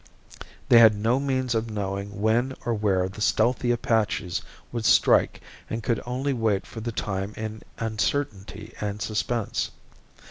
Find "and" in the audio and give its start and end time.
5.69-5.83, 8.81-8.99